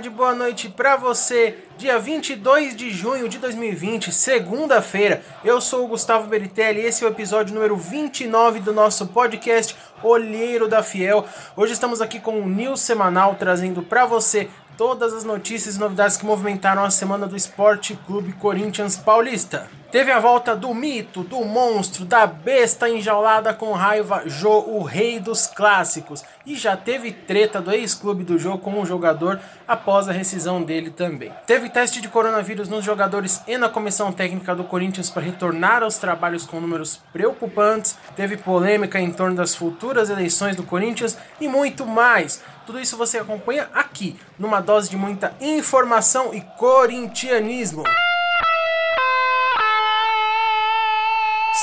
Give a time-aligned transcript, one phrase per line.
[0.00, 1.58] tarde, boa noite para você.
[1.76, 5.22] Dia 22 de junho de 2020, segunda-feira.
[5.44, 9.76] Eu sou o Gustavo Beritelli e esse é o episódio número 29 do nosso podcast
[10.02, 11.26] Olheiro da Fiel.
[11.54, 14.48] Hoje estamos aqui com o News Semanal trazendo para você
[14.80, 19.68] todas as notícias e novidades que movimentaram a semana do Esporte Clube Corinthians Paulista.
[19.90, 25.18] Teve a volta do mito, do monstro, da besta enjaulada com raiva, Jô, o rei
[25.18, 26.22] dos clássicos.
[26.46, 30.90] E já teve treta do ex-clube do Jô com o jogador após a rescisão dele
[30.90, 31.32] também.
[31.44, 35.98] Teve teste de coronavírus nos jogadores e na comissão técnica do Corinthians para retornar aos
[35.98, 37.98] trabalhos com números preocupantes.
[38.14, 42.40] Teve polêmica em torno das futuras eleições do Corinthians e muito mais.
[42.70, 47.82] Tudo isso você acompanha aqui, numa dose de muita informação e corintianismo.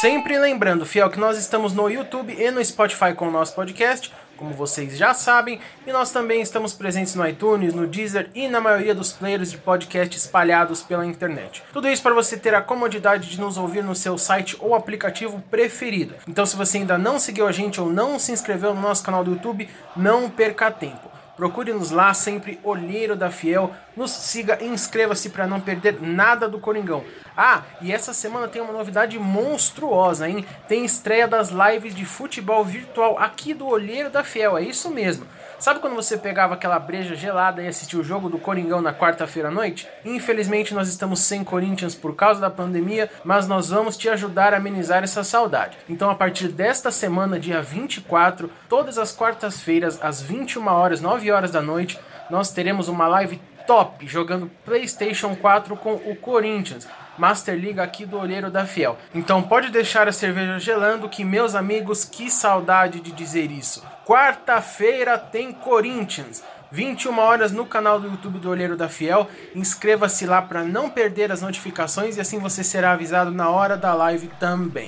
[0.00, 4.10] Sempre lembrando, fiel, que nós estamos no YouTube e no Spotify com o nosso podcast,
[4.36, 8.60] como vocês já sabem, e nós também estamos presentes no iTunes, no Deezer e na
[8.60, 11.62] maioria dos players de podcast espalhados pela internet.
[11.72, 15.42] Tudo isso para você ter a comodidade de nos ouvir no seu site ou aplicativo
[15.50, 16.14] preferido.
[16.28, 19.24] Então, se você ainda não seguiu a gente ou não se inscreveu no nosso canal
[19.24, 21.14] do YouTube, não perca tempo.
[21.36, 23.74] Procure-nos lá, sempre Olheiro da Fiel.
[23.96, 27.04] Nos siga e inscreva-se para não perder nada do Coringão.
[27.36, 30.44] Ah, e essa semana tem uma novidade monstruosa, hein?
[30.68, 35.26] Tem estreia das lives de futebol virtual aqui do Olheiro da Fiel, é isso mesmo.
[35.58, 39.48] Sabe quando você pegava aquela breja gelada e assistia o jogo do Coringão na quarta-feira
[39.48, 39.88] à noite?
[40.04, 44.56] Infelizmente nós estamos sem Corinthians por causa da pandemia, mas nós vamos te ajudar a
[44.56, 45.78] amenizar essa saudade.
[45.88, 51.50] Então a partir desta semana, dia 24, todas as quartas-feiras às 21 horas, 9 horas
[51.50, 56.86] da noite, nós teremos uma live top jogando PlayStation 4 com o Corinthians.
[57.18, 58.98] Master League aqui do Olheiro da Fiel.
[59.14, 63.84] Então pode deixar a cerveja gelando que meus amigos, que saudade de dizer isso.
[64.04, 66.42] Quarta-feira tem Corinthians.
[66.70, 69.28] 21 horas no canal do YouTube do Olheiro da Fiel.
[69.54, 73.94] Inscreva-se lá para não perder as notificações e assim você será avisado na hora da
[73.94, 74.86] live também.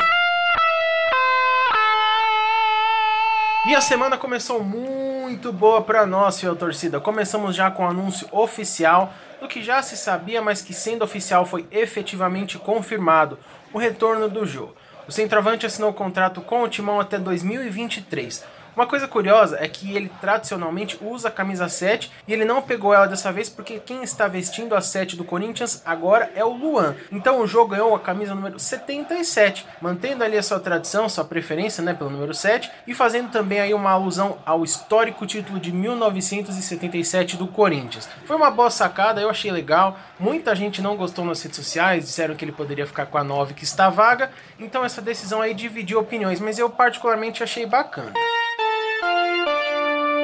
[3.69, 7.01] E a semana começou muito boa para nós, fiel torcida.
[7.01, 9.13] Começamos já com o anúncio oficial
[9.47, 13.39] do que já se sabia, mas que sendo oficial foi efetivamente confirmado:
[13.73, 14.71] o retorno do Jô.
[15.09, 18.45] O centroavante assinou o contrato com o Timão até 2023.
[18.77, 22.93] Uma coisa curiosa é que ele tradicionalmente usa a camisa 7 e ele não pegou
[22.93, 26.95] ela dessa vez porque quem está vestindo a 7 do Corinthians agora é o Luan.
[27.11, 31.83] Então o jogo ganhou a camisa número 77, mantendo ali a sua tradição, sua preferência
[31.83, 37.39] né, pelo número 7 e fazendo também aí uma alusão ao histórico título de 1977
[37.39, 38.07] do Corinthians.
[38.27, 39.99] Foi uma boa sacada, eu achei legal.
[40.21, 43.55] Muita gente não gostou nas redes sociais, disseram que ele poderia ficar com a 9
[43.55, 48.13] que está vaga, então essa decisão aí dividiu opiniões, mas eu particularmente achei bacana.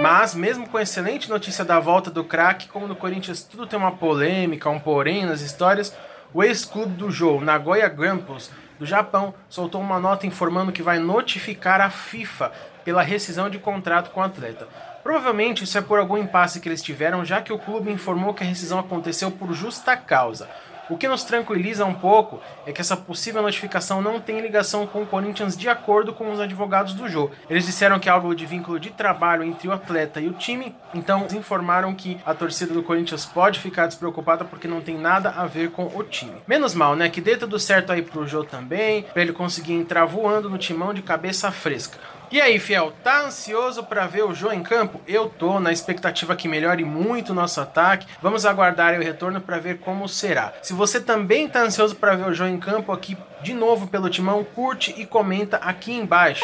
[0.02, 3.78] Mas, mesmo com a excelente notícia da volta do craque, como no Corinthians tudo tem
[3.78, 5.96] uma polêmica, um porém nas histórias,
[6.34, 11.80] o ex-clube do jogo, Nagoya Grampus, do Japão, soltou uma nota informando que vai notificar
[11.80, 12.50] a FIFA
[12.84, 14.66] pela rescisão de contrato com o atleta.
[15.04, 18.42] Provavelmente isso é por algum impasse que eles tiveram, já que o clube informou que
[18.42, 20.48] a rescisão aconteceu por justa causa.
[20.90, 25.02] O que nos tranquiliza um pouco é que essa possível notificação não tem ligação com
[25.02, 27.34] o Corinthians de acordo com os advogados do jogo.
[27.48, 30.74] Eles disseram que é algo de vínculo de trabalho entre o atleta e o time,
[30.92, 35.46] então informaram que a torcida do Corinthians pode ficar despreocupada porque não tem nada a
[35.46, 36.42] ver com o time.
[36.46, 37.08] Menos mal, né?
[37.08, 40.92] Que dê tudo certo aí pro jogo também, para ele conseguir entrar voando no timão
[40.92, 41.98] de cabeça fresca.
[42.32, 45.02] E aí, fiel, tá ansioso para ver o Jô em campo?
[45.06, 48.06] Eu tô na expectativa que melhore muito o nosso ataque.
[48.22, 50.50] Vamos aguardar o retorno para ver como será.
[50.62, 54.08] Se você também tá ansioso para ver o Jô em campo aqui de novo pelo
[54.08, 56.42] Timão, curte e comenta aqui embaixo.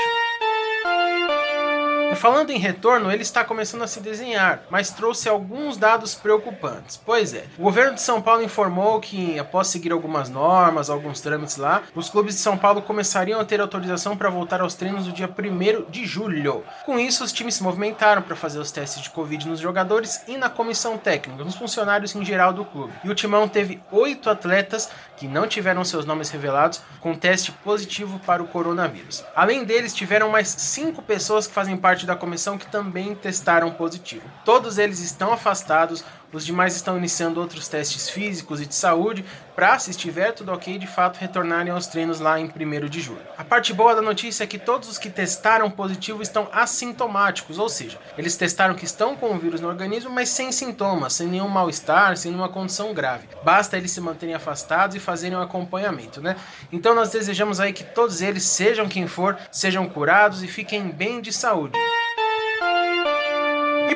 [2.16, 6.96] Falando em retorno, ele está começando a se desenhar, mas trouxe alguns dados preocupantes.
[6.96, 11.56] Pois é, o governo de São Paulo informou que, após seguir algumas normas, alguns trâmites
[11.56, 15.12] lá, os clubes de São Paulo começariam a ter autorização para voltar aos treinos no
[15.12, 16.64] dia 1 de julho.
[16.84, 20.37] Com isso, os times se movimentaram para fazer os testes de Covid nos jogadores e
[20.37, 22.93] na comissão técnica, nos funcionários em geral do clube.
[23.05, 28.20] E o Timão teve oito atletas que não tiveram seus nomes revelados com teste positivo
[28.20, 29.25] para o coronavírus.
[29.34, 33.72] Além deles, tiveram mais cinco pessoas que fazem parte parte da comissão que também testaram
[33.72, 34.22] positivo.
[34.44, 39.78] Todos eles estão afastados, os demais estão iniciando outros testes físicos e de saúde para,
[39.78, 43.20] se estiver tudo ok, de fato retornarem aos treinos lá em 1 de julho.
[43.36, 47.69] A parte boa da notícia é que todos os que testaram positivo estão assintomáticos, ou
[47.69, 51.48] seja, eles testaram que estão com o vírus no organismo, mas sem sintomas, sem nenhum
[51.48, 53.28] mal-estar, sem nenhuma condição grave.
[53.42, 56.36] Basta eles se manterem afastados e fazerem um acompanhamento, né?
[56.70, 61.20] Então nós desejamos aí que todos eles, sejam quem for, sejam curados e fiquem bem
[61.20, 61.76] de saúde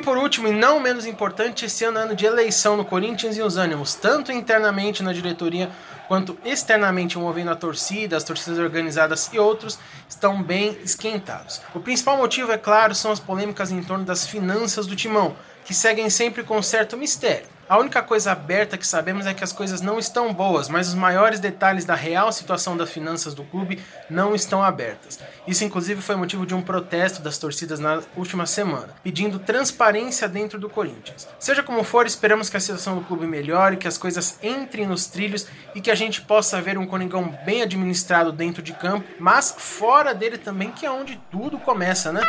[0.03, 3.41] por último, e não menos importante, esse ano é ano de eleição no Corinthians e
[3.41, 5.69] os ânimos, tanto internamente na diretoria
[6.07, 11.61] quanto externamente envolvendo a torcida, as torcidas organizadas e outros, estão bem esquentados.
[11.73, 15.73] O principal motivo, é claro, são as polêmicas em torno das finanças do timão, que
[15.73, 17.52] seguem sempre com certo mistério.
[17.67, 20.95] A única coisa aberta que sabemos é que as coisas não estão boas, mas os
[20.95, 25.19] maiores detalhes da real situação das finanças do clube não estão abertas.
[25.47, 30.59] Isso, inclusive, foi motivo de um protesto das torcidas na última semana, pedindo transparência dentro
[30.59, 31.27] do Corinthians.
[31.39, 35.05] Seja como for, esperamos que a situação do clube melhore, que as coisas entrem nos
[35.05, 39.55] trilhos e que a gente possa ver um Coringão bem administrado dentro de campo, mas
[39.57, 42.21] fora dele também, que é onde tudo começa, né?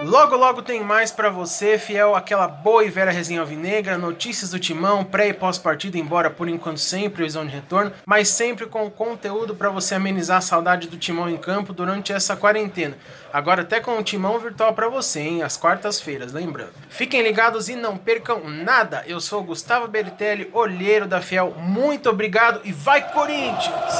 [0.07, 4.59] Logo, logo tem mais para você, fiel aquela boa e velha resenha alvinegra, notícias do
[4.61, 9.57] timão, pré e pós-partida, embora por enquanto sem previsão de retorno, mas sempre com conteúdo
[9.57, 12.97] para você amenizar a saudade do timão em campo durante essa quarentena.
[13.33, 16.75] Agora até com o timão virtual para você, hein, às quartas-feiras, lembrando.
[16.89, 19.03] Fiquem ligados e não percam nada.
[19.09, 21.53] Eu sou Gustavo Beritelli, olheiro da Fiel.
[21.59, 23.93] Muito obrigado e vai Corinthians!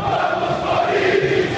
[0.00, 1.56] Vamos, Corinthians!